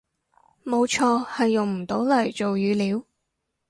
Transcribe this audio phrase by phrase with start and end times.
[0.65, 3.03] 冇錯，係用唔到嚟做語料